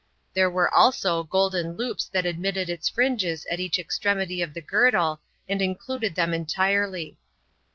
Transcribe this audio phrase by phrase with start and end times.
[0.33, 5.21] There were also golden loops that admitted its fringes at each extremity of the girdle,
[5.47, 7.19] and included them entirely.